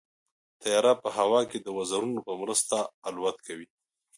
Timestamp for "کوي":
3.47-3.67